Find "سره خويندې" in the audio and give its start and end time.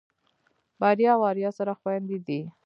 1.57-2.17